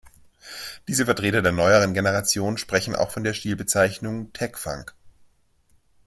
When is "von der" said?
3.11-3.35